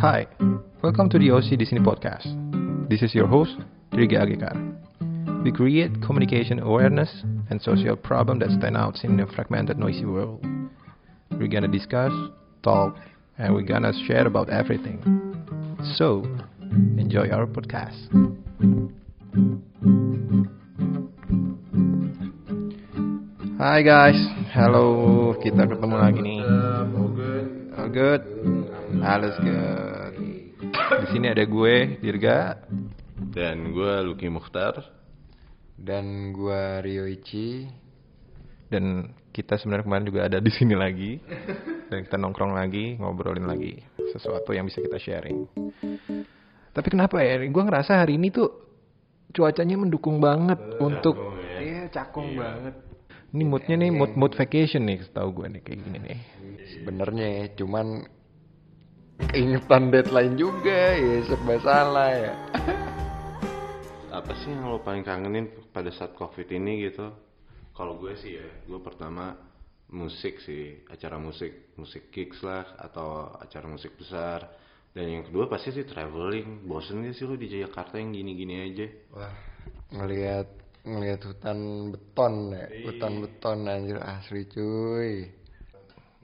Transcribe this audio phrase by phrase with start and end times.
[0.00, 0.26] Hi,
[0.80, 2.24] welcome to the OC Disney podcast.
[2.88, 3.52] This is your host,
[3.92, 4.56] Triga Agekar.
[5.44, 7.12] We create communication awareness
[7.50, 10.40] and social problem that stand out in a fragmented, noisy world.
[11.32, 12.12] We're gonna discuss,
[12.62, 12.96] talk,
[13.36, 15.04] and we're gonna share about everything.
[16.00, 16.24] So,
[16.96, 18.00] enjoy our podcast.
[23.60, 24.16] Hi guys,
[24.56, 26.40] halo, kita ketemu lagi nih.
[26.96, 27.60] All good.
[27.76, 28.22] All good,
[29.04, 29.89] all is good.
[30.90, 32.58] Di sini ada gue, Dirga.
[33.30, 34.80] Dan gue Lucky Mukhtar.
[35.80, 37.64] Dan gua Ryoichi
[38.70, 41.18] dan kita sebenarnya kemarin juga ada di sini lagi.
[41.90, 43.82] Dan kita nongkrong lagi ngobrolin lagi
[44.14, 45.50] sesuatu yang bisa kita sharing.
[46.70, 48.46] Tapi kenapa ya gue ngerasa hari ini tuh
[49.34, 51.58] cuacanya mendukung banget untuk ya.
[51.58, 52.78] iya cakung banget.
[53.30, 56.20] Ini moodnya nih mood mood vacation nih setahu gue nih kayak gini nih.
[56.78, 58.06] Sebenarnya ya, cuman
[59.28, 62.34] keingetan deadline juga ya serba salah ya.
[64.18, 67.12] Apa sih yang lo paling kangenin pada saat covid ini gitu?
[67.76, 69.36] Kalau gue sih ya, gue pertama
[69.92, 74.48] musik sih, acara musik, musik gigs lah atau acara musik besar.
[74.90, 76.66] Dan yang kedua pasti sih traveling.
[76.66, 78.86] Bosen gak sih lo di Jakarta yang gini-gini aja?
[79.14, 79.34] Wah,
[79.94, 81.58] ngelihat ngelihat hutan
[81.92, 85.28] beton ya, hutan beton anjir asli cuy.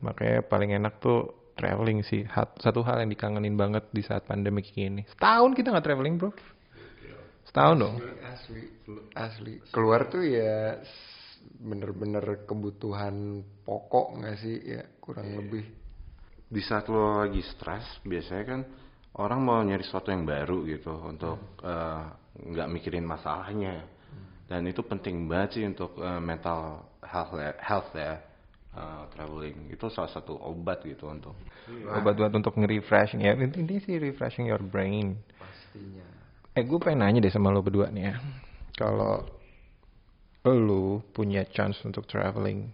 [0.01, 2.29] makanya paling enak tuh traveling sih.
[2.61, 5.03] Satu hal yang dikangenin banget di saat pandemi gini.
[5.09, 6.31] Setahun kita nggak traveling bro.
[7.49, 7.97] Setahun dong.
[8.21, 8.63] Asli,
[9.17, 9.53] asli.
[9.73, 10.77] Keluar tuh ya
[11.57, 14.57] bener-bener kebutuhan pokok nggak sih?
[14.77, 15.65] Ya kurang lebih.
[16.47, 18.61] di saat lo lagi stres biasanya kan
[19.19, 22.03] orang mau nyari sesuatu yang baru gitu untuk eh,
[22.39, 23.83] nggak mikirin masalahnya.
[24.47, 28.23] Dan itu penting banget sih untuk eh, mental health ya, health ya
[28.77, 29.73] eh, traveling.
[29.73, 31.35] Itu salah satu obat gitu untuk
[31.89, 33.33] obat buat untuk nge-refreshing ya.
[33.33, 35.17] Intinya sih refreshing your brain.
[35.41, 36.07] Pastinya.
[36.57, 38.15] eh gue pengen nanya deh sama lo berdua nih ya.
[38.77, 39.25] Kalau
[40.47, 42.71] lo punya chance untuk traveling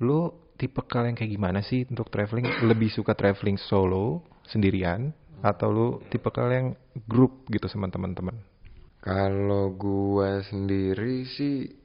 [0.00, 2.48] lo tipe kalian kayak gimana sih untuk traveling?
[2.64, 6.76] Lebih suka traveling solo sendirian atau lo tipe kalian
[7.08, 8.36] grup gitu sama teman-teman?
[9.00, 11.79] Kalau gua sendiri sih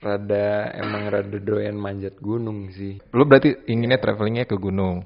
[0.00, 3.00] rada emang rada doyan manjat gunung sih.
[3.12, 5.02] lo berarti inginnya travelingnya ke gunung?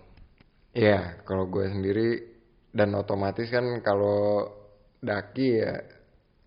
[0.74, 2.22] Iya, kalau gua sendiri
[2.70, 4.46] dan otomatis kan kalau
[5.02, 5.74] daki ya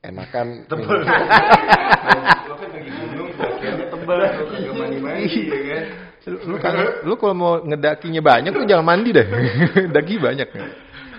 [0.04, 5.86] enakan lo kan lagi gunung dakiannya tebal kagak mandi mandi ya kan?
[6.24, 9.28] Lu kan lu kalau mau ngedakinya banyak tuh jangan mandi deh.
[9.96, 10.48] Daki banyak.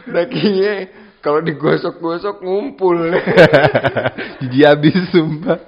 [0.08, 0.72] Dakinya
[1.24, 3.00] kalau digosok-gosok ngumpul.
[4.44, 5.58] Jijik habis sumpah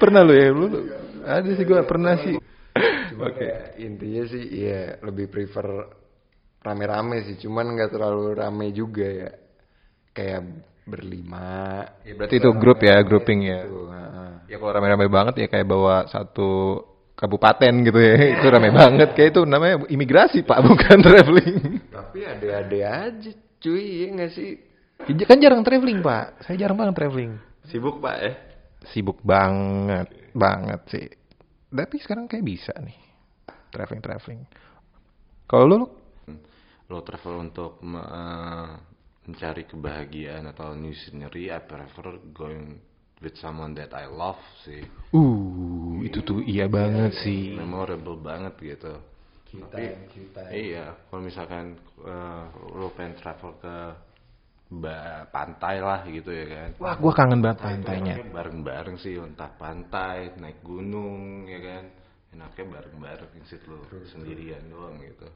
[0.00, 0.66] pernah lu ya lu
[1.24, 2.36] ada sih gua pernah sih
[3.14, 3.46] Oke.
[3.46, 5.86] ya, intinya sih ya lebih prefer
[6.64, 9.30] rame-rame sih, cuman nggak terlalu rame juga ya.
[10.10, 10.42] Kayak
[10.84, 11.80] berlima.
[12.02, 14.30] berarti itu grup ya grouping ya heeh.
[14.52, 16.76] ya kalau rame-rame banget ya kayak bawa satu
[17.16, 22.78] kabupaten gitu ya itu rame banget kayak itu namanya imigrasi pak bukan traveling Tapi ada-ada
[23.08, 23.32] aja
[23.64, 24.60] cuy, ya nggak sih?
[25.26, 26.44] Kan jarang traveling pak.
[26.44, 27.36] Saya jarang banget traveling.
[27.68, 28.32] Sibuk pak ya?
[28.92, 31.06] Sibuk banget banget sih.
[31.74, 32.96] Tapi sekarang kayak bisa nih
[33.74, 34.42] traveling traveling
[35.44, 35.76] kalau lu?
[35.76, 35.86] Lu
[36.84, 38.70] lo travel untuk me- eh,
[39.24, 42.76] mencari kebahagiaan atau new scenery I prefer going
[43.24, 44.84] with someone that I love sih.
[45.16, 47.56] Uh itu tuh iya banget sih.
[47.56, 48.94] memorable banget gitu.
[49.48, 49.78] Kita,
[50.10, 50.42] kita.
[50.50, 52.44] iya kalau misalkan eh,
[52.74, 53.76] lo pengen travel ke
[55.30, 56.70] pantai lah gitu ya kan.
[56.80, 58.14] Wah gua kangen banget pantainya.
[58.32, 61.84] bareng-bareng sih entah pantai naik gunung ya kan.
[62.34, 65.26] Enaknya bareng-bareng insit lo sendirian doang gitu.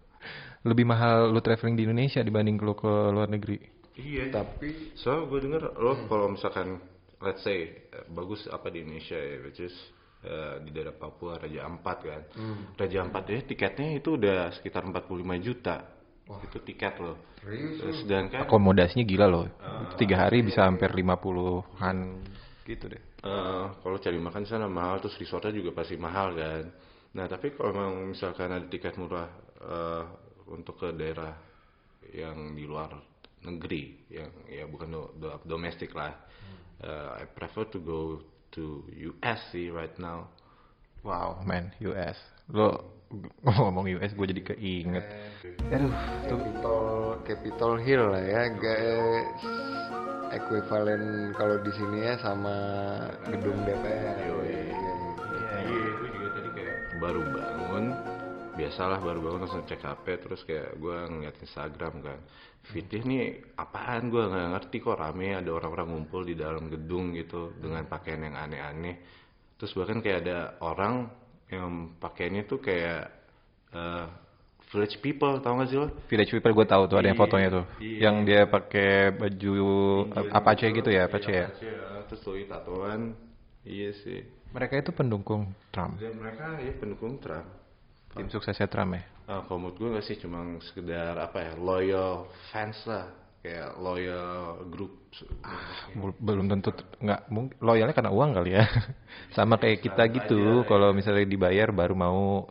[0.66, 3.78] Lebih mahal lu traveling di Indonesia dibanding lu ke luar negeri.
[3.98, 6.78] Iya Tapi So gue denger lo kalau misalkan
[7.22, 9.75] let's say eh, bagus apa di Indonesia ya which is
[10.22, 12.22] eh, di daerah Papua Raja Ampat kan.
[12.78, 15.97] Raja Ampat ya tiketnya itu udah sekitar 45 juta.
[16.45, 17.16] Itu tiket lo.
[17.41, 19.47] Terus Sedangkan akomodasinya gila loh
[19.89, 21.97] Itu tiga hari bisa hampir 50-an
[22.69, 26.65] gitu deh eh, kalau cari makan di sana mahal terus resortnya juga pasti mahal kan.
[27.16, 29.25] Nah tapi kalau memang misalkan ada tiket murah
[29.65, 30.04] eh,
[30.53, 31.33] untuk ke daerah
[32.13, 32.92] yang di luar
[33.48, 36.13] negeri yang ya bukan do, do- domestik lah.
[36.84, 38.21] Eh, I prefer to go
[38.53, 38.84] to
[39.16, 40.28] US sih right now.
[41.07, 42.19] wow man US
[42.53, 42.97] lo
[43.45, 45.05] ngomong US gue jadi keinget.
[45.72, 45.93] Aduh
[46.28, 46.39] tuh.
[46.39, 46.89] Capitol
[47.25, 49.41] Capitol Hill lah ya, guys.
[50.28, 52.57] Ekuivalen kalau di sini ya sama
[53.25, 54.16] gedung DPR.
[55.69, 57.84] Iya, gue juga tadi kayak baru bangun.
[58.60, 62.19] Biasalah baru bangun langsung cek HP terus kayak gue ngeliat Instagram kan.
[62.69, 64.13] Fitih nih apaan?
[64.13, 68.37] Gue nggak ngerti kok rame ada orang-orang ngumpul di dalam gedung gitu dengan pakaian yang
[68.37, 69.01] aneh-aneh.
[69.57, 71.09] Terus bahkan kayak ada orang
[71.48, 73.09] yang pakaiannya tuh kayak
[73.72, 74.06] eh,
[74.68, 77.48] village people tau gak sih lo Village People gue tahu tuh ada yang Iya, fotonya
[77.48, 77.65] tuh.
[77.80, 77.98] iya.
[78.04, 79.54] Yang dia pakai baju
[80.28, 81.47] Apache gitu ya, Apache ya.
[81.48, 82.04] Apache, ya.
[82.04, 83.16] terus tuh tatoan
[83.65, 85.97] iya sih Mereka itu pendukung Trump.
[85.97, 87.48] dan mereka ya pendukung Trump
[88.12, 89.04] Tim suksesnya Trump ya.
[89.24, 93.09] Ah, kalau menurut gue gak sih cuma sekedar apa ya loyal fans lah
[93.41, 94.97] kayak loyal group
[95.97, 96.71] Bel- Belum tentu
[97.01, 98.65] nggak mungkin loyalnya karena uang kali ya.
[99.37, 100.65] Sama kayak kita gitu.
[100.69, 102.45] Kalau misalnya dibayar baru mau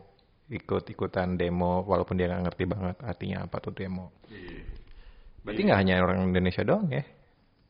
[0.48, 4.12] ikut-ikutan demo walaupun dia nggak ngerti banget artinya apa tuh demo.
[4.32, 4.64] Iya.
[5.44, 7.04] Berarti nggak hanya orang Indonesia doang ya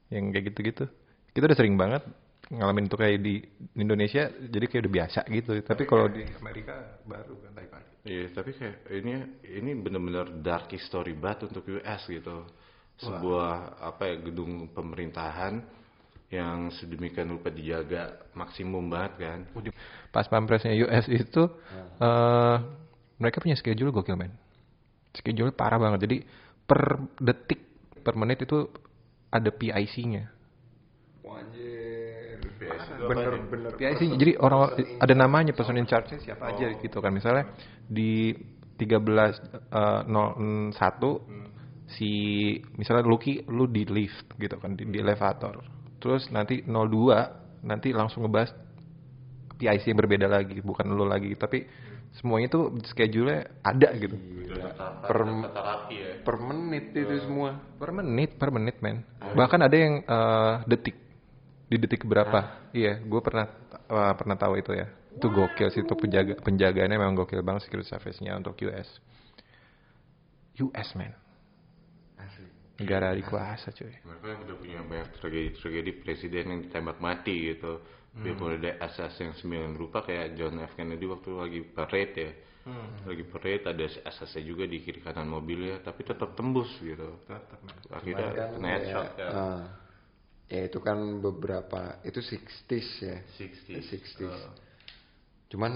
[0.08, 0.84] yang kayak gitu-gitu.
[1.34, 2.02] Kita udah sering banget
[2.48, 3.34] ngalamin itu kayak di
[3.76, 5.52] Indonesia jadi kayak udah biasa gitu.
[5.60, 6.74] Tapi kalau di Amerika
[7.04, 7.58] baru kan.
[8.08, 9.12] Iya, tapi kayak ini
[9.44, 12.48] ini benar-benar dark history banget untuk US gitu.
[12.98, 15.62] Sebuah apa ya gedung pemerintahan
[16.28, 19.38] yang sedemikian rupa dijaga maksimum banget kan.
[20.12, 21.42] Pas pampresnya US itu
[22.02, 22.56] eh
[23.18, 24.34] mereka punya schedule gokil men.
[25.14, 26.04] Schedule parah banget.
[26.04, 26.16] Jadi
[26.66, 27.60] per detik
[28.02, 28.68] per menit itu
[29.30, 30.24] ada PIC-nya.
[32.98, 33.72] Bener, Bener-bener.
[33.78, 37.14] PIC jadi orang ada namanya person in charge siapa aja gitu kan.
[37.14, 37.46] Misalnya
[37.86, 38.34] di
[38.78, 39.74] 13.01
[41.96, 42.10] si
[42.76, 45.64] misalnya Lucky lu di lift gitu kan di, di elevator.
[45.98, 48.54] Terus nanti 02 nanti langsung ngebahas
[49.58, 51.66] PIC yang berbeda lagi, bukan lu lagi, tapi
[52.14, 54.14] semuanya tuh schedule-nya ada gitu.
[55.02, 55.18] Per,
[55.50, 56.10] terapi ya.
[56.22, 57.58] per menit itu semua.
[57.76, 59.02] Per menit, per menit men.
[59.18, 60.96] Bahkan ada yang eh, detik.
[61.68, 62.70] Di detik berapa?
[62.72, 64.86] Iya, gue pernah eh, pernah tahu itu ya.
[65.18, 68.88] Itu gokil sih, itu penjaga penjagaannya memang gokil banget security service-nya untuk US.
[70.62, 71.12] US men.
[72.78, 73.90] Negara di kuasa cuy.
[74.06, 77.82] Mereka yang udah punya banyak tragedi-tragedi presiden yang ditembak mati gitu.
[78.18, 82.30] Biarpun ada asas yang sembilan rupa kayak John F Kennedy waktu lagi parade ya.
[83.06, 87.18] Lagi parade ada asasnya juga di kiri kanan mobilnya, tapi tetap tembus gitu.
[87.90, 89.30] Akhirnya Kan kena headshot kayak, kan.
[89.34, 89.62] ah,
[90.50, 93.16] ya itu kan beberapa itu 60s ya.
[93.38, 93.86] 60s.
[93.86, 94.22] 60s.
[94.28, 94.52] Ah.
[95.48, 95.72] Cuman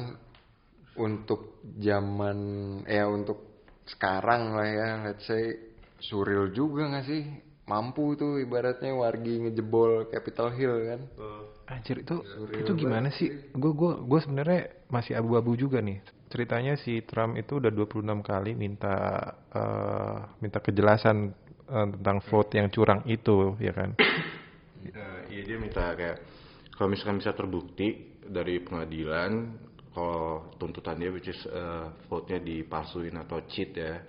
[1.00, 2.38] untuk zaman
[2.84, 5.71] ya untuk sekarang lah ya let's say
[6.02, 7.22] surreal juga nggak sih
[7.70, 11.00] mampu tuh ibaratnya wargi ngejebol Capitol Hill kan
[11.72, 12.20] Anjir itu
[12.52, 13.32] itu gimana sih?
[13.56, 16.04] Gue gua gua sebenarnya masih abu-abu juga nih.
[16.28, 18.96] Ceritanya si Trump itu udah 26 kali minta
[19.52, 21.32] eh, minta kejelasan
[21.70, 23.96] eh, tentang vote yang curang itu, ya kan?
[24.82, 26.18] Eh, iya dia minta kayak
[26.76, 29.54] kalau misalkan bisa terbukti dari pengadilan
[29.92, 34.02] kalau tuntutan dia which is eh, vote-nya dipalsuin atau cheat ya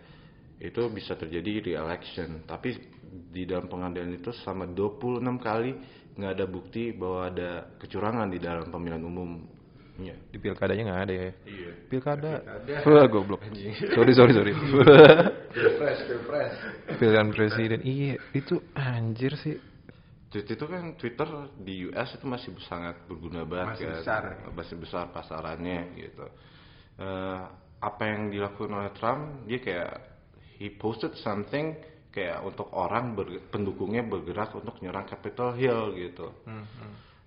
[0.64, 2.80] itu bisa terjadi re-election tapi
[3.30, 5.72] di dalam pengadilan itu selama 26 kali
[6.14, 11.30] nggak ada bukti bahwa ada kecurangan di dalam pemilihan umumnya Di pilkadanya nggak ada ya.
[11.46, 12.34] iya Pilkada.
[12.86, 13.42] Wah, goblok.
[13.94, 14.54] sorry, sorry, sorry.
[15.54, 16.54] pilpres pilpres
[16.98, 17.80] Pilihan presiden.
[17.86, 19.58] Iya, itu anjir sih.
[20.34, 21.30] Tweet itu kan Twitter
[21.62, 23.94] di US itu masih sangat berguna banget Masih kan.
[24.02, 24.24] besar.
[24.50, 26.26] Masih besar pasarannya gitu.
[26.98, 27.42] Eh,
[27.78, 29.92] apa yang dilakukan oleh Trump dia kayak
[30.58, 31.74] he posted something
[32.10, 36.30] kayak untuk orang ber- pendukungnya bergerak untuk nyerang Capitol Hill gitu.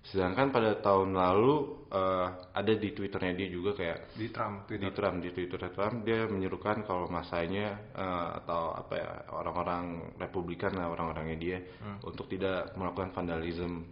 [0.01, 1.55] Sedangkan pada tahun lalu
[1.91, 6.23] eh, ada di Twitternya dia juga kayak Di Trump, di Trump di Twitter Trump dia
[6.23, 11.57] menyerukan kalau masanya eh, atau apa ya orang-orang Republikan lah orang-orangnya dia
[11.99, 13.83] untuk tidak melakukan vandalisme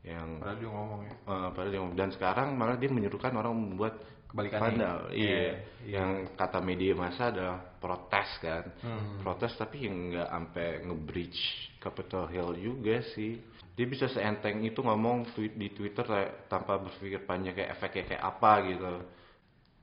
[0.00, 1.12] yang Padahal dia ngomong ya.
[1.12, 3.94] eh, padahal dia ngomong- dan sekarang malah dia menyerukan orang membuat
[4.28, 4.60] Kebalikannya.
[4.60, 5.24] vandal iya.
[5.24, 5.52] Iya,
[5.88, 8.64] yang kata media massa adalah protes kan?
[8.84, 9.24] Hmm.
[9.24, 11.40] protes tapi yang nggak sampai nge-breach
[11.80, 13.40] Capitol Hill juga sih.
[13.72, 18.24] Dia bisa seenteng itu ngomong tweet di Twitter kayak tanpa berpikir panjang kayak efeknya kayak
[18.26, 18.94] apa gitu.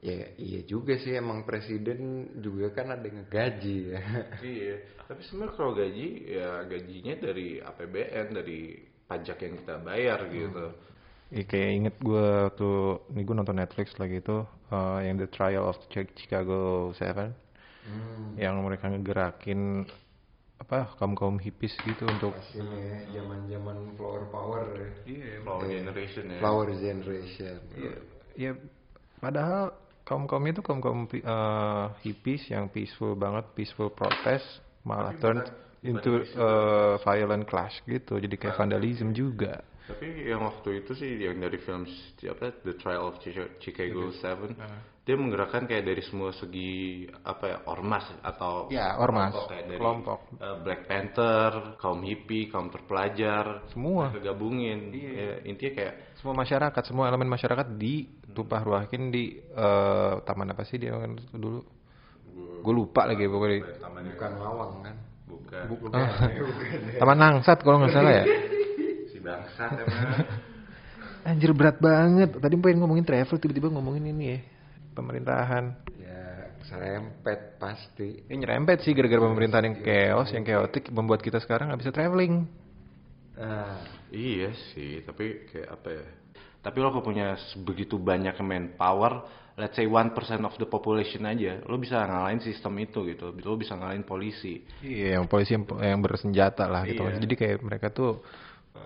[0.06, 1.18] Ya iya juga sih.
[1.18, 4.02] Emang presiden juga kan ada yang ngegaji ya.
[4.46, 4.76] Iya.
[5.10, 8.60] Tapi sebenarnya kalau gaji ya gajinya dari APBN dari
[9.10, 10.66] pajak yang kita bayar gitu
[11.36, 14.38] Iya kayak inget gue tuh, nih gue nonton Netflix lagi itu
[14.72, 17.36] eh, yang The Trial of Chi- Chicago Seven,
[18.40, 19.84] yang mereka ngegerakin
[20.56, 24.88] apa kaum kaum hippies gitu untuk ini ya zaman zaman flower power ya.
[25.04, 26.38] iya flower generation ya.
[26.40, 27.56] Flower generation.
[28.40, 28.52] Ya
[29.20, 29.76] padahal
[30.08, 31.04] kaum kaum itu kaum kaum
[32.08, 35.44] hippies yang peaceful banget peaceful protest malah turn
[35.84, 38.16] into eh, violent clash gitu.
[38.24, 41.86] Jadi kayak vandalism juga Tapi yang waktu itu sih yang dari film
[42.26, 44.82] apa The Trial of Chica- Chicago Seven, Ah.
[45.00, 49.30] dia menggerakkan kayak dari semua segi apa ya ormas atau Ya, ormas.
[49.30, 50.20] kelompok kayak dari Kelompok.
[50.36, 54.10] eh, Black Panther, kaum hippie, kaum terpelajar, Semua.
[54.10, 54.90] mereka gabungin.
[54.90, 60.76] Ya, intinya kayak semua masyarakat semua elemen masyarakat ditumpah ruahin di eh, taman apa sih
[60.76, 61.62] dia kan dulu
[62.60, 64.96] gue lupa lagi pokoknya tamannya Bukan Lawang kan?
[65.66, 66.10] bukan Ah,
[66.98, 68.26] taman Nangsat kalau nggak salah ya
[69.56, 70.28] bangsat emang.
[71.32, 74.40] anjir berat banget tadi pengen ngomongin travel tiba-tiba ngomongin ini ya
[74.94, 78.22] pemerintahan Ya serempet pasti.
[78.30, 82.46] ini nyerempet sih gara-gara pemerintahan yang chaos yang chaotic membuat kita sekarang nggak bisa traveling
[83.36, 83.84] Ah,
[84.16, 86.06] Iya sih, tapi kayak apa ya?
[86.64, 87.36] Tapi lo kalau punya
[87.68, 89.28] begitu banyak manpower,
[89.60, 93.36] let's say 1% of the population aja, lo bisa ngalahin sistem itu gitu.
[93.36, 94.64] Lo bisa ngalahin polisi.
[94.80, 97.04] Iya, yang polisi yang, yang bersenjata lah gitu.
[97.04, 97.20] Iya.
[97.20, 98.24] Jadi kayak mereka tuh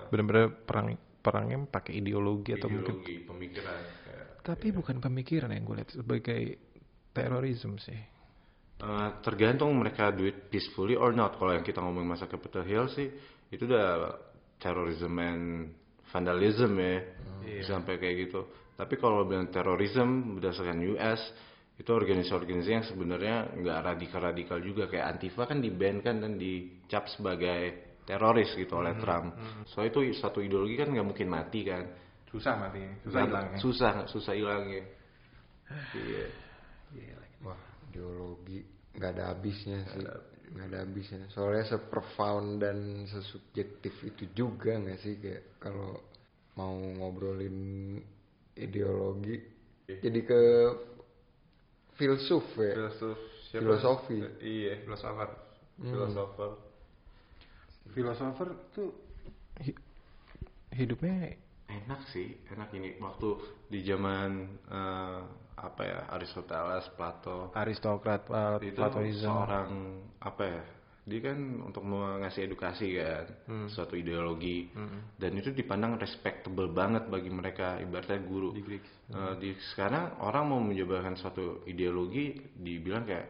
[0.09, 3.79] benar-benar perang perangnya pakai ideologi atau mungkin Ideologi, pemikiran.
[4.07, 6.41] Kayak, tapi bukan pemikiran yang gue lihat sebagai
[7.11, 7.99] terorisme sih.
[8.79, 11.35] Eh, tergantung mereka do it peacefully or not.
[11.35, 13.11] Kalau yang kita ngomongin masa Capitol Hill sih,
[13.51, 14.15] itu udah
[14.55, 15.75] terrorism and
[16.07, 17.03] vandalism ya.
[17.67, 18.47] Sampai kayak gitu.
[18.79, 21.19] Tapi kalau bilang terorisme berdasarkan US,
[21.75, 24.87] itu organisasi-organisasi yang sebenarnya nggak radikal-radikal juga.
[24.87, 29.37] Kayak Antifa kan di ban kan dan dicap sebagai teroris gitu oleh Trump.
[29.69, 31.85] So itu satu ideologi kan nggak mungkin mati kan.
[32.29, 33.29] Susah mati, Nggak-
[33.61, 34.81] Susah, susah hilangnya.
[35.93, 36.25] Iya.
[37.45, 38.65] wah ideologi
[38.97, 40.01] nggak ada habisnya sih.
[40.49, 41.21] Nggak ada habisnya.
[41.29, 46.01] Soalnya seprofound dan sesubjektif itu juga nggak sih kayak kalau
[46.57, 48.01] mau ngobrolin
[48.55, 49.37] ideologi
[50.01, 50.41] jadi ke
[51.95, 52.73] filsuf ya.
[53.49, 53.65] Siapa?
[53.65, 54.17] Filosofi.
[54.41, 55.29] Iya, filosofer.
[55.81, 56.51] Filosofer.
[57.93, 58.89] Filosofer tuh
[59.61, 59.81] hi-
[60.73, 61.35] hidupnya
[61.69, 63.29] Enak sih, enak ini waktu
[63.69, 65.21] di zaman eh,
[65.59, 67.51] apa ya Aristoteles, Plato.
[67.53, 69.21] aristokrat, uh, itu platonisme.
[69.27, 69.69] seorang
[70.17, 70.63] apa ya?
[71.09, 73.25] Dia kan untuk mengasih edukasi kan,
[73.65, 74.69] suatu ideologi
[75.17, 78.53] dan itu dipandang respectable banget bagi mereka ibaratnya guru.
[78.53, 78.85] Di Greek.
[79.09, 83.25] Eh, di sekarang orang mau menyebarkan suatu ideologi dibilang kayak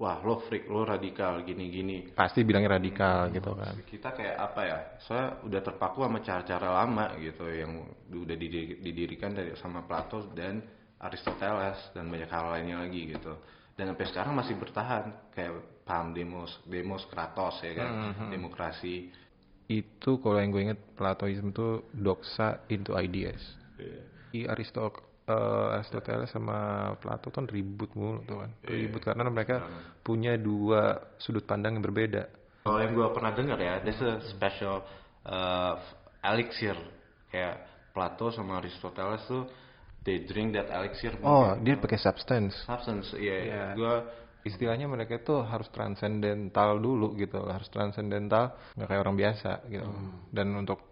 [0.00, 2.16] wah lo freak, lo radikal gini-gini.
[2.16, 3.76] Pasti bilangnya radikal gitu kan.
[3.84, 9.36] kita kayak apa ya saya udah terpaku sama cara-cara lama gitu yang udah didiri- didirikan
[9.36, 10.64] dari sama Plato dan
[10.96, 13.36] Aristoteles dan banyak hal lainnya lagi gitu
[13.76, 19.12] dan sampai sekarang masih bertahan kayak paham demos demos kratos ya kan demokrasi
[19.70, 23.38] Itu kalau yang gue inget Platonisme itu doxa into ideas.
[23.78, 24.02] Iya.
[24.34, 26.58] I Aristok eh, Aristoteles sama
[26.98, 28.50] Plato kan ribut mulu tuh kan.
[28.64, 29.62] Ribut karena mereka
[30.02, 32.26] punya dua sudut pandang yang berbeda.
[32.60, 34.84] kalau yang gue pernah dengar ya there's a special
[35.24, 35.80] uh,
[36.20, 36.76] elixir
[37.30, 39.48] kayak Plato sama Aristoteles tuh
[40.04, 42.52] they drink that elixir Oh, dia pakai substance.
[42.64, 43.64] substance iya Iya.
[43.74, 43.94] gue
[44.40, 49.84] Istilahnya mereka itu harus transcendental dulu gitu, harus transcendental nggak kayak orang biasa gitu.
[50.32, 50.89] Dan untuk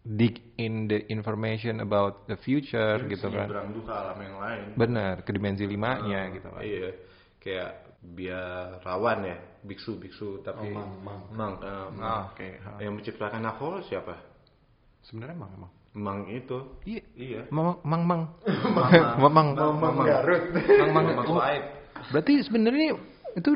[0.00, 3.44] dig in the information about the future gitu kan.
[3.46, 6.62] nyebrang duka alam yang lain Benar, ke dimensi limanya gitu kan.
[6.64, 6.88] Iya,
[7.36, 11.20] kayak biarawan ya, biksu-biksu tapi mang, mang.
[11.36, 12.00] mang, eh, mang.
[12.00, 12.48] Ah, oke.
[12.64, 12.70] ha.
[12.80, 14.16] Yang menciptakan alkohol siapa?
[15.04, 15.72] Sebenarnya emang emang.
[15.90, 16.58] Mang itu.
[16.88, 17.02] Iya.
[17.12, 17.40] Iya.
[17.52, 18.22] Mang mang mang.
[19.20, 19.48] Mamang
[20.08, 20.42] Garut.
[20.80, 21.06] Mang mang.
[21.12, 21.62] Mang Oh, Suaib.
[22.08, 22.96] Berarti sebenarnya
[23.36, 23.50] itu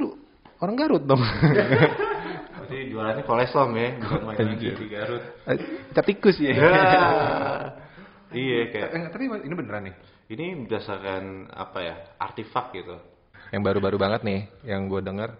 [0.60, 1.22] orang Garut dong.
[2.94, 4.74] Jualannya kolesom ya, bukan main lagi Anjir.
[4.78, 5.22] di Garut.
[5.50, 5.58] Eh,
[5.90, 6.54] Cap tikus ya.
[8.30, 9.94] iya, kayak Eh, Tapi ini beneran nih.
[10.30, 11.94] ini berdasarkan apa ya?
[12.16, 12.94] Artefak gitu.
[13.50, 15.34] Yang baru-baru banget nih, yang gue denger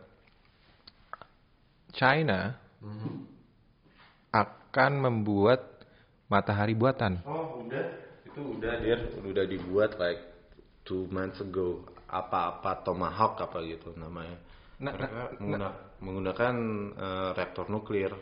[1.95, 2.59] China
[4.31, 5.63] akan membuat
[6.27, 7.23] matahari buatan.
[7.23, 7.87] Oh, udah.
[8.27, 10.19] Itu udah dia udah dibuat like
[10.83, 11.87] two months ago.
[12.11, 14.39] Apa-apa Tomahawk apa gitu namanya.
[14.83, 16.55] Nah, Mereka nah, mengguna- menggunakan
[16.95, 18.13] eh, reaktor nuklir.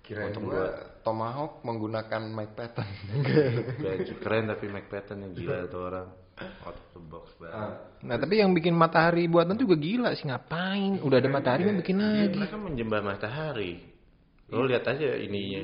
[0.00, 0.66] Kirain Untuk gua
[1.06, 2.88] Tomahawk menggunakan Mike Patton.
[3.84, 6.08] Gaji keren tapi Mike Patton yang gila tuh orang.
[6.64, 8.00] Out of the box banget.
[8.00, 10.98] Nah, tapi yang bikin matahari buatan juga gila sih ngapain?
[11.04, 12.38] Udah ada matahari mau bikin Iya, lagi.
[12.40, 13.72] mereka menjembah matahari.
[14.48, 15.62] Lo lihat aja ininya,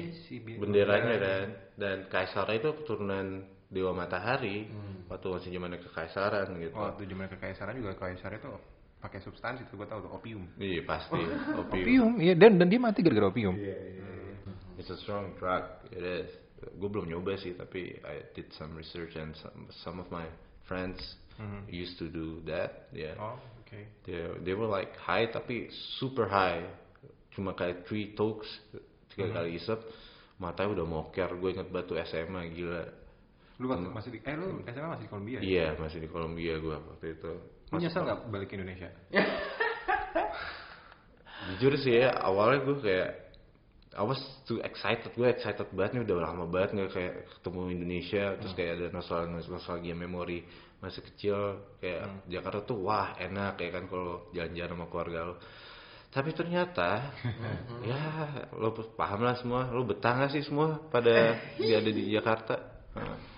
[0.60, 1.46] benderanya kan.
[1.74, 4.68] Dan Kaisar itu keturunan Dewa Matahari.
[5.08, 6.76] Waktu masih zaman kekaisaran gitu.
[6.76, 8.46] Oh, tuh zaman kekaisaran juga kaisar itu
[9.00, 10.44] pakai substansi itu gue tahu tuh opium.
[10.58, 11.16] Iya pasti.
[11.16, 11.84] Opium.
[11.84, 13.54] Opium, iya dan dan dia mati gara-gara opium.
[14.76, 15.64] It's a strong drug.
[15.92, 16.28] It is.
[16.76, 20.24] Gue belum nyoba sih, tapi I did some research and some, some of my
[20.68, 20.98] friends
[21.68, 22.88] used to do that.
[22.96, 23.16] Yeah.
[23.20, 23.78] Oh, oke.
[24.08, 25.68] They, they were like high tapi
[26.00, 26.64] super high.
[27.36, 28.48] Cuma kayak three tokes
[29.16, 29.80] tiga kali isep
[30.36, 32.84] matanya udah moker gue inget batu SMA gila
[33.56, 35.42] Lu waktu masih di, eh lu SMA masih di Kolombia ya?
[35.42, 37.32] iya masih di Kolombia gue waktu itu
[37.72, 38.18] Lu nyesel nggak?
[38.30, 38.88] balik ke Indonesia?
[41.46, 43.10] jujur sih ya awalnya gue kayak
[43.96, 48.24] I was too excited gue excited banget nih udah lama banget nggak kayak ketemu Indonesia
[48.36, 50.44] terus kayak ada nostalgia nostalgia memori
[50.82, 51.38] masih kecil
[51.80, 55.34] kayak Jakarta tuh wah enak kayak kan kalau jalan-jalan sama keluarga lo
[56.12, 56.88] tapi ternyata
[57.84, 58.00] ya
[58.56, 62.75] lo paham lah semua lo betah gak sih semua pada di ada di Jakarta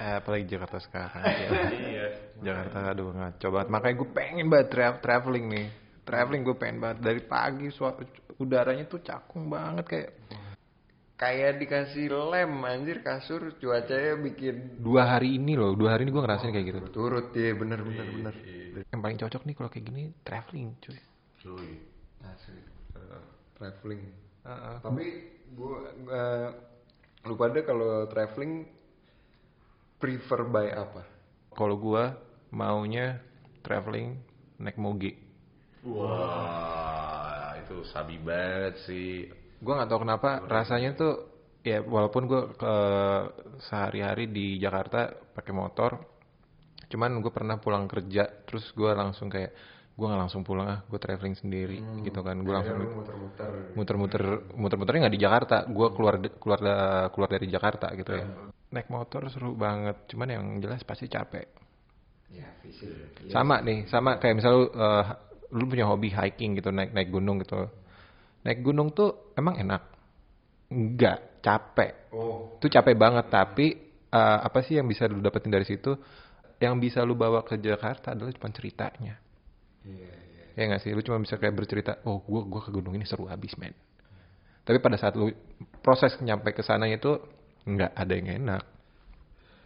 [0.08, 1.22] Eh, apalagi Jakarta sekarang.
[1.92, 2.06] iya
[2.40, 3.68] Jakarta aduh ngaco banget.
[3.68, 5.68] Makanya gue pengen banget tra- traveling nih.
[6.08, 7.96] Traveling gue pengen banget dari pagi sua-
[8.40, 10.10] udaranya tuh cakung banget kayak
[11.18, 16.22] Kayak dikasih lem anjir kasur cuacanya bikin dua hari ini loh dua hari ini gue
[16.22, 18.34] ngerasain kayak gitu turut ya bener bener bener.
[18.86, 20.94] yang paling cocok nih kalau kayak gini traveling cuy
[21.42, 21.82] cuy
[22.22, 22.60] Asli.
[23.58, 24.02] Traveling.
[24.46, 24.76] Heeh.
[24.82, 25.06] Tapi
[25.54, 26.24] gua, gua
[27.26, 28.66] lu pada kalau traveling
[29.98, 31.02] prefer by apa?
[31.58, 32.04] kalau gue
[32.54, 33.18] maunya
[33.66, 34.14] traveling
[34.62, 35.18] naik moge
[35.82, 39.28] wah itu sabi banget sih.
[39.58, 41.14] Gue nggak tahu kenapa rasanya tuh
[41.66, 42.74] ya walaupun gue ke
[43.68, 45.98] sehari-hari di Jakarta pakai motor
[46.88, 49.52] cuman gue pernah pulang kerja terus gue langsung kayak
[49.98, 52.38] gue nggak langsung pulang ah gue traveling sendiri gitu kan.
[52.40, 53.50] Gue langsung muter-muter.
[53.74, 54.22] muter-muter
[54.54, 58.26] muter-muternya nggak di Jakarta gue keluar keluar da- keluar dari Jakarta gitu ya
[58.72, 60.08] naik motor seru banget.
[60.12, 61.48] Cuman yang jelas pasti capek.
[62.28, 63.32] Ya, fisik.
[63.32, 65.04] sama nih sama kayak misal lu, eh,
[65.56, 67.72] lu punya hobi hiking gitu naik naik gunung gitu.
[68.44, 69.82] Naik gunung tuh emang enak?
[70.68, 72.12] Enggak capek.
[72.12, 73.80] Oh, itu capek banget tapi
[74.12, 75.96] eh, apa sih yang bisa lu dapetin dari situ?
[76.60, 79.16] Yang bisa lu bawa ke Jakarta adalah cuma ceritanya.
[79.88, 80.44] Iya iya.
[80.52, 80.92] ya nggak sih?
[80.92, 83.72] Lu cuma bisa kayak bercerita oh gua gua ke gunung ini seru habis men.
[84.68, 85.32] Tapi pada saat lu
[85.80, 87.16] proses nyampe ke sana itu
[87.68, 88.62] nggak ada yang enak.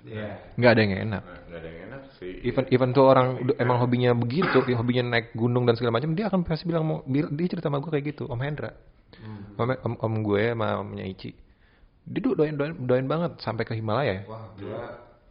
[0.03, 0.35] Iya.
[0.59, 1.23] nggak ada yang enak.
[1.23, 2.33] Nah, nggak ada yang enak sih.
[2.43, 6.27] Even even tuh orang emang hobinya begitu ya hobinya naik gunung dan segala macam dia
[6.27, 8.75] akan pasti bilang mau dia cerita sama gue kayak gitu om Hendra.
[9.55, 11.31] Om, om, om gue sama omnya Ici
[12.03, 14.27] dia tuh doain, doain doain banget sampai ke Himalaya.
[14.27, 14.51] Ya Wah,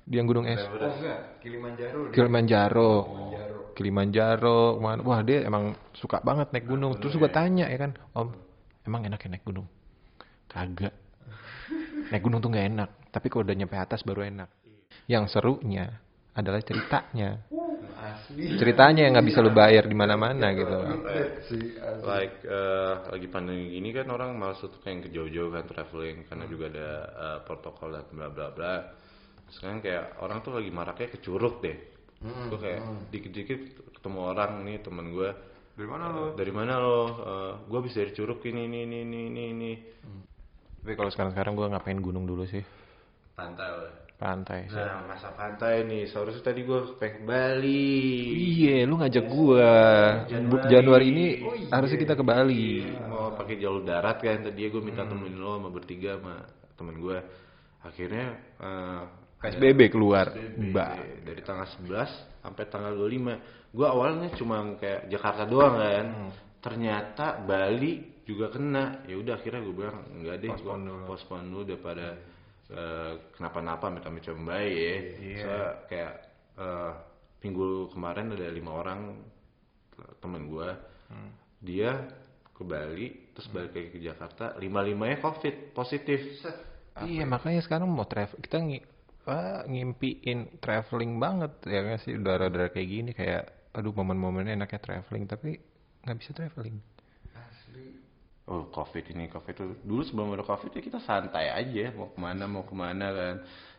[0.07, 0.63] di yang gunung es.
[0.63, 1.99] Oh enggak, Kilimanjaro.
[2.07, 2.13] dia.
[2.15, 2.91] Kilimanjaro.
[3.75, 4.59] Kilimanjaro.
[4.79, 6.95] Mana wah dia emang suka banget naik gunung.
[7.03, 8.31] Terus gue tanya ya kan om
[8.87, 9.67] emang enak ya naik gunung?
[10.47, 10.95] Kagak
[12.11, 14.49] naik gunung tuh nggak enak tapi kalau udah nyampe atas baru enak.
[15.07, 15.87] Yang serunya
[16.35, 17.41] adalah ceritanya.
[18.01, 18.57] Asli.
[18.57, 20.73] ceritanya yang nggak bisa lu bayar di mana-mana gitu.
[21.53, 22.01] Sih asli.
[22.01, 26.49] like eh, lagi pandemi gini kan orang malas untuk yang ke jauh-jauh kan traveling karena
[26.49, 28.73] juga ada eh, protokol dan bla bla bla.
[29.53, 31.77] Sekarang kayak orang tuh lagi maraknya ke curug deh
[32.21, 33.61] gue kayak dikit-dikit
[33.97, 35.29] ketemu orang nih temen gue
[35.73, 36.25] dari mana lo?
[36.37, 36.99] Dari mana lo?
[37.65, 39.71] Gue habis dari curug ini ini ini ini ini, ini.
[40.81, 42.65] Tapi kalau sekarang-sekarang gue ngapain gunung dulu sih?
[43.37, 43.69] Pantai
[44.21, 44.77] pantai sih.
[44.77, 46.05] Nah masa pantai nih.
[46.05, 47.97] Seharusnya tadi gue pengen ke Bali.
[48.37, 49.73] Iya lu ngajak gua.
[50.29, 51.05] Bu- Januari.
[51.09, 51.25] Ini
[51.73, 52.85] harusnya kita ke Bali.
[53.09, 54.45] Mau pakai jalur darat kan.
[54.45, 56.45] Tadi gue minta temenin lo sama bertiga sama
[56.77, 57.17] temen gue
[57.81, 58.25] akhirnya
[58.61, 59.01] eh,
[59.41, 60.29] PSBB keluar.
[60.37, 61.01] PSBB, Ba.
[61.25, 66.07] dari tanggal 11 sampai tanggal 25 gue awalnya cuma kayak Jakarta doang kan.
[66.61, 69.03] Ternyata Bali juga kena.
[69.05, 71.63] Ya udah akhirnya gue bilang enggak deh gue postpone dulu.
[71.67, 72.07] daripada
[72.71, 74.95] eh, kenapa-napa amit-amit coba ya.
[75.43, 76.13] Soalnya kayak
[76.55, 76.91] eh,
[77.43, 79.01] minggu kemarin ada lima orang
[80.23, 80.69] temen gue
[81.61, 81.93] dia
[82.57, 84.45] ke Bali terus balik lagi ke Jakarta.
[84.57, 86.21] Lima limanya covid positif.
[87.01, 88.79] Iya makanya sekarang mau travel kita ngi
[89.29, 92.17] ah, ngimpiin traveling banget ya kan sih?
[92.17, 95.55] Udara-udara kayak gini kayak aduh momen-momennya enaknya traveling tapi
[96.03, 96.83] nggak bisa traveling
[98.51, 99.63] Oh covid ini covid itu.
[99.87, 103.35] Dulu sebelum ada covid ya kita santai aja mau ke mana mau ke mana kan.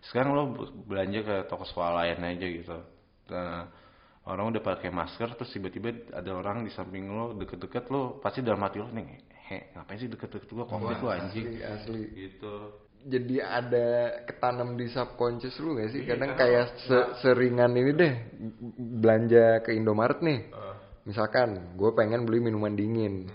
[0.08, 0.42] Sekarang lo
[0.88, 2.80] belanja ke toko swalayan aja gitu.
[3.28, 3.68] Nah,
[4.24, 8.64] orang udah pakai masker terus tiba-tiba ada orang di samping lo deket-deket lo pasti dalam
[8.64, 9.04] hati lo nih
[9.52, 10.64] he ngapain sih deket-deket gua?
[10.64, 12.02] Covid lo anjing Asli, asli.
[12.16, 12.54] gitu.
[13.02, 13.86] Jadi ada
[14.24, 16.06] ketanam di subconscious lu gak sih?
[16.06, 18.12] Iya, Kadang kayak se- seringan ini deh
[18.78, 20.48] belanja ke Indomaret nih.
[21.02, 23.26] Misalkan gue pengen beli minuman dingin,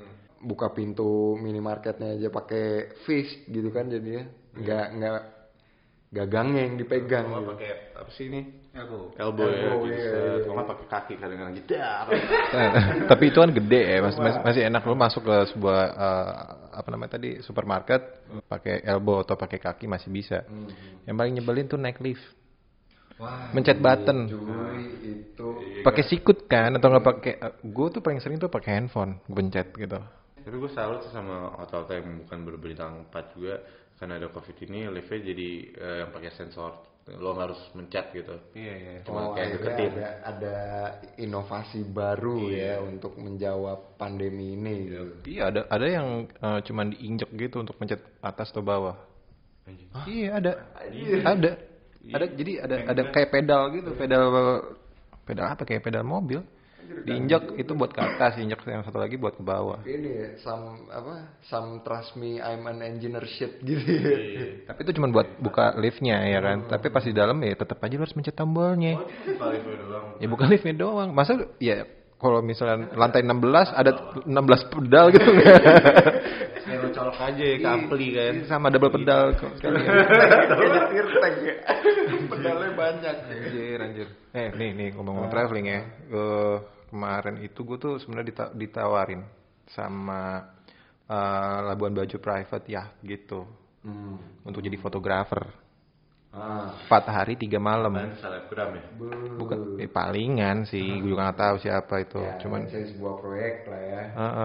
[0.47, 4.23] buka pintu minimarketnya aja pakai fist gitu kan jadinya,
[4.55, 5.19] nggak nggak
[6.07, 7.27] gagangnya yang dipegang.
[7.27, 7.51] Kalau gitu.
[7.51, 8.41] pakai apa sih ini?
[8.77, 9.09] Elbow.
[9.17, 9.97] elbow, ya Elbow, gitu.
[9.97, 11.73] iya, iya, pakai kaki kadang-kadang gitu.
[13.11, 16.31] Tapi itu kan gede ya masih, masih, masih enak lu masuk ke sebuah eh,
[16.77, 18.01] apa namanya tadi supermarket
[18.45, 20.45] pakai elbow atau pakai kaki masih bisa.
[21.09, 22.23] Yang paling nyebelin tuh naik lift.
[23.17, 24.29] Wah, mencet button.
[24.29, 25.49] cuy itu.
[25.81, 27.33] Pakai sikut kan atau nggak pakai
[27.65, 29.97] gue tuh paling sering tuh pakai handphone gue pencet gitu
[30.47, 33.59] Tapi gue salut sih sama hotel-hotel yang bukan berbintang 4 juga
[33.99, 36.87] karena ada covid ini liftnya jadi eh, yang pakai sensor
[37.19, 38.91] lo nggak harus mencet gitu Iya iya.
[39.03, 39.91] Cuma Oh, kayak deketin.
[39.95, 40.55] ada, ada
[41.19, 42.79] inovasi baru Iya.
[42.79, 44.87] ya untuk menjawab pandemi ini.
[44.87, 45.03] gitu.
[45.35, 48.95] Iya ada ada yang eh, cuman diinjek gitu untuk pencet atas atau bawah.
[50.07, 50.51] Iya ada.
[51.27, 51.51] Ada.
[52.07, 54.23] Ada jadi ada ada kayak pedal gitu, pedal
[55.27, 56.39] pedal apa kayak pedal mobil.
[57.07, 59.83] Diinjak itu buat ke atas, injak yang satu lagi buat ke bawah.
[59.87, 61.39] Ini ya, some apa?
[61.47, 63.79] Some trust me, I'm an engineer shit gitu.
[63.79, 64.17] ya.
[64.17, 64.45] Iya.
[64.67, 66.67] Tapi itu cuma buat buka liftnya ya kan.
[66.67, 68.99] Tapi pas di dalam ya tetap aja lu harus mencet tombolnya.
[68.99, 71.09] Buka liftnya doang Ya bukan liftnya doang.
[71.15, 71.31] Masa
[71.63, 73.91] ya kalau misalnya lantai 16 ada
[74.25, 75.29] 16 pedal gitu
[76.67, 79.87] kayak lo colok aja ya ke ampli kan sama double pedal sekalian.
[79.87, 81.55] Kayak nyetir tank ya.
[82.31, 83.15] Pedalnya banyak.
[83.23, 84.07] Anjir, anjir.
[84.35, 85.81] Eh, nih, nih ngomong-ngomong traveling ya.
[86.11, 86.55] Eh,
[86.97, 89.21] kemarin itu gue tuh sebenarnya dita- ditawarin
[89.69, 90.49] sama
[91.05, 93.45] eh, Labuan Bajo private ya gitu
[93.85, 94.17] Hmm.
[94.43, 95.47] untuk jadi fotografer.
[96.35, 96.75] Ah.
[96.75, 97.95] Empat hari tiga malam.
[97.95, 98.83] Kan selebgram ya
[99.39, 102.19] Bukan eh, palingan sih, gue juga nggak tahu siapa itu.
[102.19, 104.01] Ya, Cuman saya sebuah proyek lah ya.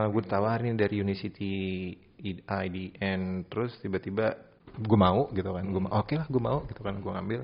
[0.06, 1.54] gue ditawarin dari University
[2.46, 4.38] IDN terus tiba-tiba
[4.78, 5.64] gue mau gitu kan.
[5.66, 6.94] Gue mau, oke lah gue mau gitu kan.
[7.02, 7.40] Gue ngambil.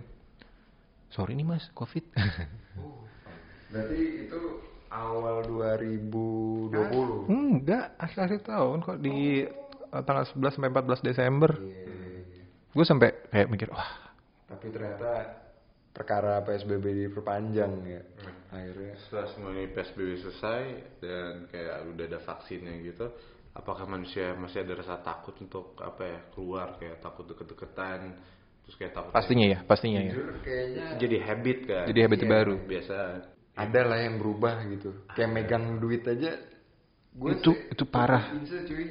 [1.10, 2.06] Sorry nih mas, covid.
[3.74, 4.38] Berarti itu
[4.90, 7.28] awal 2020.
[7.28, 11.50] Enggak, akhir-akhir tahun kok di eh, tanggal 11 sampai 14 Desember.
[11.56, 12.44] Iya, iya, iya.
[12.72, 13.92] Gue sampai kayak mikir, wah,
[14.48, 15.10] Tapi ternyata
[15.92, 18.02] perkara PSBB diperpanjang ya.
[18.48, 20.62] Akhirnya setelah semua ini PSBB selesai
[21.04, 23.06] dan kayak udah ada vaksinnya gitu
[23.58, 28.14] apakah manusia masih ada rasa takut untuk apa ya keluar kayak takut deket-deketan
[28.62, 30.12] terus kayak takut pastinya ya, pastinya ya.
[30.46, 32.28] kayaknya jadi habit kan Jadi habit Iya.
[32.30, 32.54] baru.
[32.62, 32.96] biasa
[33.58, 34.94] ada lah yang berubah gitu.
[35.12, 36.38] Kayak megang duit aja.
[37.10, 38.30] Gue Itu itu parah.
[38.38, 38.86] Cuy.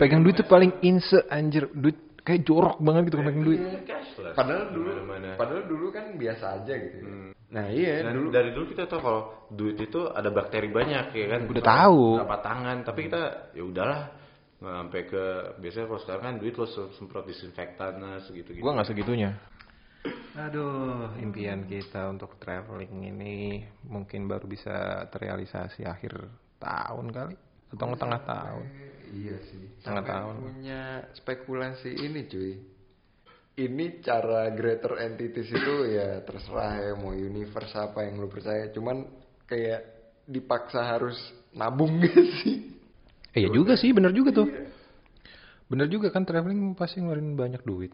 [0.00, 3.60] Pegang duit tuh paling inse anjir, duit kayak jorok banget gitu kalau pegang duit.
[3.84, 5.30] cashless Padahal dulu, Di mana-mana.
[5.36, 6.96] padahal dulu kan biasa aja gitu.
[6.98, 7.08] ya.
[7.48, 8.28] Nah iya Dan dulu.
[8.28, 11.40] dari dulu kita tahu kalau duit itu ada bakteri banyak ya kan.
[11.46, 12.02] Udah tahu.
[12.20, 13.22] Berapa tangan, tapi kita
[13.54, 14.00] ya udahlah
[14.58, 15.24] nggak sampai ke
[15.62, 18.64] biasanya kalau sekarang kan duit lo se- semprot disinfektan lah segitu gitu.
[18.66, 19.30] Gua nggak segitunya.
[20.38, 26.14] Aduh, impian kita untuk traveling ini mungkin baru bisa terrealisasi akhir
[26.62, 27.34] tahun kali
[27.74, 28.64] atau tengah tahun.
[29.10, 29.66] Iya sih.
[29.82, 30.34] Tengah Sampai tahun.
[30.38, 30.82] punya
[31.18, 32.54] spekulasi ini cuy.
[33.58, 38.70] Ini cara greater entities itu ya terserah ya mau universe apa yang lu percaya.
[38.70, 39.10] Cuman
[39.50, 39.82] kayak
[40.30, 41.18] dipaksa harus
[41.50, 42.78] nabung gak sih?
[43.34, 44.46] Eh ya juga sih, bener juga tuh.
[45.66, 47.90] Bener juga kan traveling pasti ngeluarin banyak duit.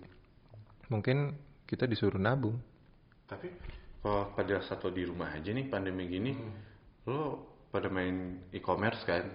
[0.92, 1.33] Mungkin
[1.74, 2.54] kita disuruh nabung.
[3.26, 3.50] Tapi
[3.98, 6.32] kalau pada satu di rumah aja nih pandemi gini,
[7.10, 7.42] lo
[7.74, 9.26] pada main e-commerce kan?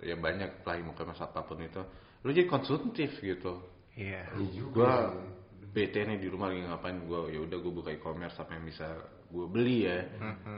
[0.00, 1.84] Ya banyak lah e-commerce apa pun itu.
[2.24, 3.60] Lo jadi konsumtif gitu.
[3.94, 4.32] Iya.
[4.72, 5.12] Gua
[5.70, 7.04] bete nih di rumah lagi ngapain?
[7.04, 8.88] Gua ya udah gue buka e-commerce apa yang bisa
[9.34, 9.98] gue beli ya.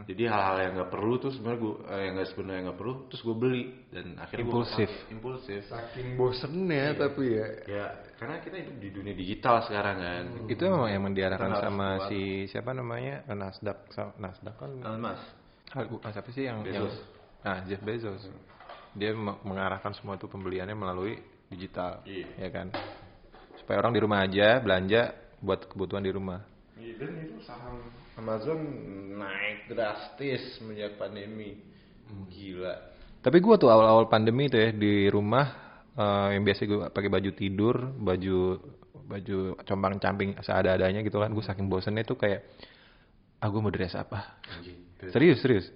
[0.05, 3.23] Jadi hal-hal yang nggak perlu tuh sebenarnya gue eh, yang nggak sebenarnya nggak perlu terus
[3.25, 4.91] gue beli dan akhirnya gua Impulsif.
[4.93, 5.12] pakai.
[5.17, 5.62] impulsif.
[5.67, 7.47] Saking bosennya tapi ya.
[7.65, 7.87] Ya
[8.17, 10.25] karena kita hidup di dunia digital sekarang kan.
[10.47, 12.09] Itu memang yang harus sama keluar.
[12.12, 13.79] si siapa namanya Nasdaq
[14.21, 15.27] Nasdaq kan Elon Musk.
[15.73, 16.95] Ah, ah, siapa sih yang Bezos.
[16.95, 18.23] yang nah Jeff Bezos
[18.93, 22.27] dia me- mengarahkan semua itu pembeliannya melalui digital Iya.
[22.39, 22.67] ya kan
[23.57, 26.43] supaya orang di rumah aja belanja buat kebutuhan di rumah
[26.75, 27.83] Iya, dan itu saham
[28.16, 28.61] Amazon
[29.16, 31.61] naik drastis semenjak pandemi.
[32.07, 32.94] Gila.
[33.18, 35.46] tapi gua tuh awal-awal pandemi itu ya di rumah
[35.98, 38.62] eh, yang biasa gue pakai baju tidur baju
[39.11, 42.46] baju compang camping seada-adanya gitu kan gue saking bosennya tuh kayak
[43.42, 44.87] ah gue mau dress apa Anjing.
[44.96, 45.66] Serius, serius.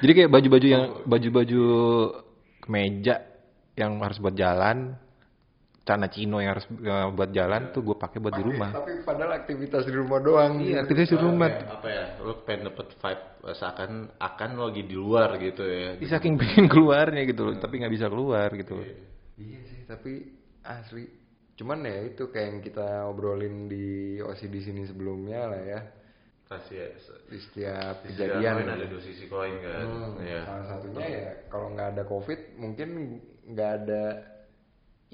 [0.00, 1.64] Jadi kayak baju-baju yang baju-baju
[2.64, 3.20] kemeja
[3.76, 4.96] yang harus buat jalan,
[5.84, 8.72] celana chino yang harus eh, buat jalan tuh gue pakai buat di rumah.
[8.72, 10.58] Tapi padahal aktivitas di rumah doang.
[10.58, 11.48] Iya, aktivitas di rumah.
[11.52, 12.04] Kayak apa ya?
[12.24, 16.00] Lo pengen dapet vibe eh, seakan akan lo lagi di luar gitu ya.
[16.00, 18.80] Ih, Saking pengen keluarnya gitu loh, tapi nggak bisa keluar gitu.
[18.80, 18.86] loh.
[19.36, 20.12] Iya sih, tapi
[20.64, 21.04] asli.
[21.54, 25.80] Cuman ya itu kayak yang kita obrolin di OSI di sini sebelumnya lah ya.
[26.48, 26.88] Pasti ya.
[27.28, 28.72] Di setiap Di setiap kejadian.
[28.72, 29.84] ada dua sisi koin kan.
[29.84, 30.40] Hmm, Iya.
[30.48, 32.88] Salah satunya ya kalau nggak ada covid mungkin
[33.44, 34.02] nggak ada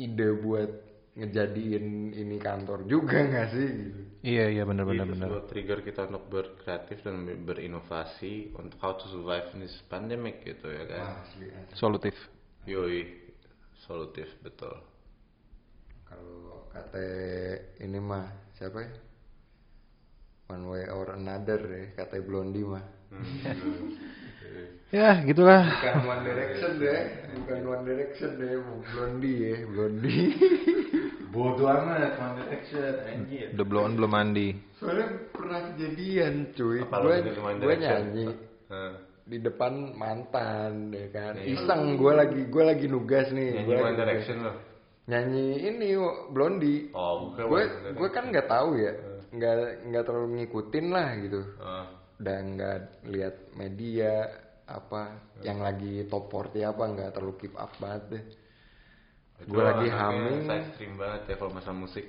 [0.00, 0.70] ide buat
[1.18, 3.68] ngejadiin ini kantor juga nggak sih?
[3.68, 4.00] Gitu.
[4.20, 5.26] Iya, iya benar-benar Itu benar.
[5.28, 10.44] sebuah trigger kita untuk berkreatif dan ber- berinovasi untuk how to survive in this pandemic
[10.44, 11.24] gitu ya kan.
[11.24, 11.74] Asli, asli.
[11.76, 12.16] Solutif.
[12.68, 13.00] Yoi,
[13.80, 14.76] solutif betul.
[16.04, 17.00] Kalau kata
[17.80, 18.28] ini mah
[18.60, 18.92] siapa ya?
[20.50, 22.84] One way or another ya kata Blondie mah.
[24.90, 25.62] Ya, gitulah.
[25.70, 27.00] Bukan One Direction deh,
[27.38, 28.52] bukan One Direction deh,
[28.90, 30.24] Blondie ya, Blondie.
[31.32, 33.46] Bodoh amat One Direction anjir.
[33.54, 34.48] Udah belum belum mandi.
[34.82, 37.16] Soalnya pernah kejadian cuy, gue
[37.62, 38.26] gue nyanyi
[39.30, 41.54] di depan mantan ya kan, Iya.
[41.54, 44.52] iseng gue lagi gue lagi nugas nih, Nyanyi gue One Direction lo.
[45.06, 45.88] nyanyi ini
[46.34, 46.90] Blondie.
[46.90, 47.62] Oh, bukan gue
[47.94, 48.90] gue kan nggak tahu ya,
[49.30, 49.54] nggak
[49.86, 51.40] nggak terlalu ngikutin lah gitu.
[52.20, 54.28] Dan nggak lihat media
[54.68, 58.24] apa yang lagi top 40 apa nggak terlalu keep up banget deh.
[59.48, 60.44] Gue lagi humming.
[60.46, 62.06] Side stream banget ya kalau masalah musik.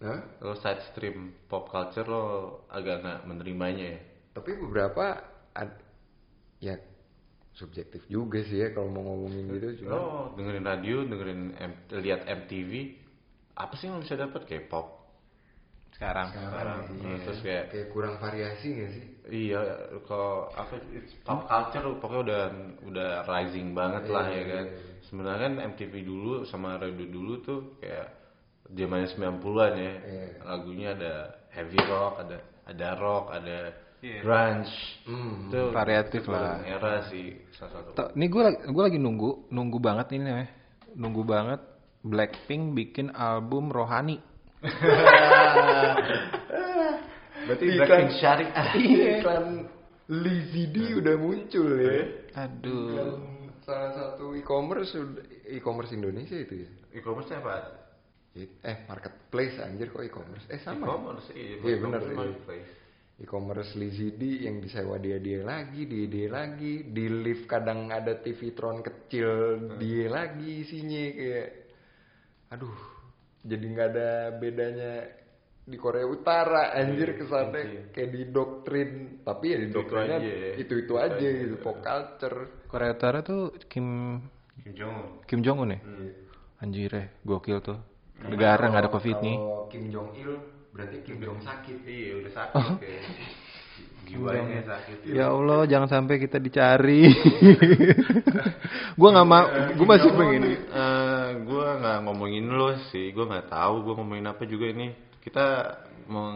[0.00, 0.20] Hah?
[0.40, 2.24] Lo side stream pop culture lo
[2.72, 4.00] agak nggak menerimanya ya.
[4.32, 5.20] Tapi beberapa
[5.52, 5.84] ad-
[6.56, 6.80] ya
[7.52, 10.02] subjektif juga sih ya kalau mau ngomongin gitu cuma Lo
[10.40, 12.72] dengerin radio, dengerin M- lihat MTV,
[13.60, 14.99] apa sih yang lo bisa dapat K-pop?
[16.00, 16.32] Sekarang.
[16.32, 16.80] Sekarang.
[16.96, 17.16] iya.
[17.28, 19.04] Terus kayak kayak kurang variasi gak sih?
[19.28, 19.60] Iya,
[20.08, 22.42] kalau apa it's pop culture pokoknya udah
[22.88, 24.66] udah rising banget lah Iya, ya kan.
[25.04, 28.08] Sebenarnya kan MTV dulu sama radio dulu tuh kayak
[28.72, 29.92] zamannya 90-an ya.
[30.00, 30.26] Iya.
[30.40, 31.12] Lagunya ada
[31.52, 33.58] heavy rock, ada ada rock, ada
[34.00, 34.24] Iya.
[34.24, 34.72] grunge.
[35.04, 35.52] Hmm.
[35.52, 36.64] Itu Variatif lah.
[36.64, 38.16] Era sih salah satu.
[38.16, 40.48] Ini gue lagi, gue lagi nunggu, nunggu banget ini nih,
[40.96, 41.60] nunggu banget
[42.00, 44.16] Blackpink bikin album rohani.
[47.48, 48.68] Berarti Iklan- syariah.
[49.18, 49.46] Iklan
[50.10, 52.00] Lizzy D udah muncul ya.
[52.46, 52.92] Aduh.
[52.92, 53.10] Iklan
[53.64, 54.92] salah satu e-commerce
[55.46, 56.70] e-commerce Indonesia itu ya.
[57.00, 57.54] E-commerce apa?
[58.38, 60.46] Eh marketplace anjir kok e-commerce?
[60.50, 60.84] Eh sama.
[60.84, 60.86] ya?
[60.86, 61.56] E-commerce iya.
[61.56, 62.18] Iya, bener, e-commerce iya.
[62.18, 62.70] marketplace.
[63.20, 68.16] E-commerce Lizzy D yang disewa dia dia lagi, dia dia lagi, di lift kadang ada
[68.16, 69.28] TV Tron kecil
[69.76, 71.48] dia lagi isinya kayak,
[72.48, 72.99] aduh,
[73.40, 74.92] jadi nggak ada bedanya
[75.70, 78.90] di Korea Utara anjir kesannya kayak di doktrin,
[79.22, 80.52] tapi ya di Itu-itu doktrinnya aja ya.
[80.58, 82.38] itu itu aja gitu, pop culture.
[82.66, 84.18] Korea Utara tuh Kim
[84.60, 85.08] Kim Jong Un.
[85.30, 85.80] Kim Jong Un ya?
[86.60, 87.78] Anjir ya, gokil tuh.
[88.20, 89.36] Negara nggak ada covid nih.
[89.72, 90.32] Kim Jong Il
[90.74, 91.76] berarti Kim Jong sakit.
[91.86, 93.02] Iya udah sakit kayak
[94.08, 94.96] jiwanya sakit.
[95.10, 97.12] Ya Allah, jangan sampai kita dicari.
[98.98, 100.42] gua nggak mau, gua masih pengen.
[100.56, 104.94] Eh, gue nggak ngomongin lo sih, gue nggak tahu gue ngomongin apa juga ini.
[105.20, 105.46] Kita
[106.10, 106.26] mau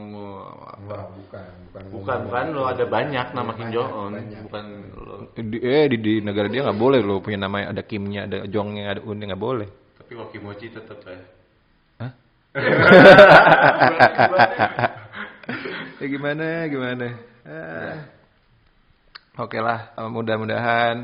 [0.70, 0.87] apa?
[0.87, 1.83] Wah, bukan, bukan.
[1.90, 4.14] Bukan bukan lo ada banyak nama Kim Banyak, Jong Un,
[4.46, 5.14] bukan lo.
[5.35, 8.94] Di, eh di, di negara dia nggak boleh loh punya nama ada Kimnya, ada Jongnya,
[8.94, 9.66] ada Unnya nggak boleh.
[9.98, 11.18] Tapi kalau Kimochi tetap ya.
[11.98, 12.12] Hah?
[16.00, 17.34] ya gimana, gimana?
[17.44, 18.24] Ah.
[19.35, 20.96] Oke lah, eh, mudah-mudahan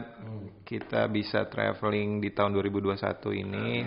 [0.63, 3.83] kita bisa traveling di tahun 2021 ini.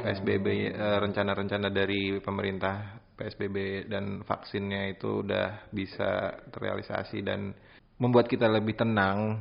[0.00, 7.52] PSBB eh, rencana-rencana dari pemerintah PSBB dan vaksinnya itu udah bisa terrealisasi dan
[7.96, 9.40] membuat kita lebih tenang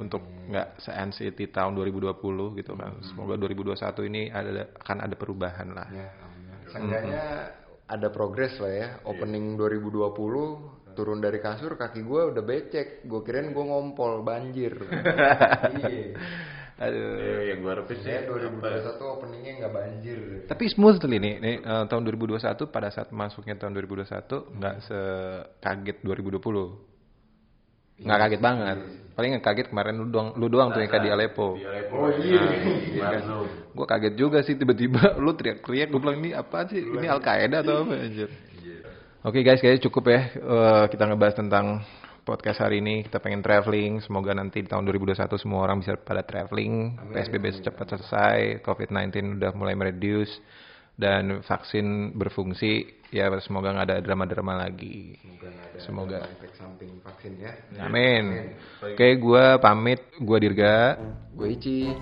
[0.00, 2.96] untuk nggak se-anxiety tahun 2020 gitu kan.
[3.04, 5.88] Semoga 2021 ini ada akan ada perubahan lah.
[5.88, 6.08] Ya,
[6.72, 7.24] seenggaknya
[7.84, 8.88] ada progres lah ya.
[9.04, 13.08] Opening 2020 turun dari kasur kaki gue udah becek.
[13.08, 14.76] Gue kirain gue ngompol banjir.
[15.80, 16.12] iya.
[16.80, 17.16] Aduh.
[17.16, 20.18] Ya, yang gue harapin sih Saya apa 2021 openingnya nggak banjir.
[20.44, 22.36] Tapi smooth nih nih, nih eh, tahun 2021
[22.68, 26.90] pada saat masuknya tahun 2021 nggak sekaget 2020.
[28.00, 28.78] Nggak kaget banget.
[29.12, 31.60] Paling yang kaget kemarin lu doang, lu doang tuh yang kayak di Aleppo.
[31.60, 31.94] Di Aleppo.
[32.00, 32.42] Oh, iya.
[32.48, 33.20] Iya kan?
[33.20, 33.46] Barzum.
[33.76, 35.88] Gue kaget juga sih tiba-tiba lu teriak-teriak.
[35.92, 36.80] Gue bilang ini apa sih?
[36.80, 38.28] Ini Al Qaeda atau apa anjir?
[39.20, 41.84] Oke guys, kayaknya cukup ya eh, kita ngebahas tentang
[42.24, 43.04] podcast hari ini.
[43.04, 44.00] Kita pengen traveling.
[44.00, 46.96] Semoga nanti di tahun 2021 semua orang bisa pada traveling.
[47.12, 48.64] PSBB cepat selesai.
[48.64, 50.40] COVID-19 udah mulai mereduce
[50.96, 52.96] dan vaksin berfungsi.
[53.12, 55.20] Ya semoga nggak ada drama-drama lagi.
[55.84, 56.24] Semoga.
[56.24, 57.52] Efek samping vaksin ya.
[57.84, 58.56] Amin.
[58.80, 60.00] Oke, gua pamit.
[60.16, 60.96] Gua Dirga.
[61.36, 61.92] Gue Ici.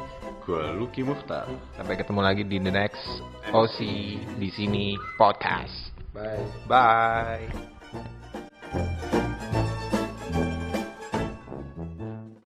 [0.46, 1.50] Gue Lucky Mukhtar.
[1.74, 3.02] Sampai ketemu lagi di the next
[3.50, 3.78] OC
[4.38, 5.87] di sini podcast.
[6.14, 6.46] Bye.
[6.66, 7.48] Bye.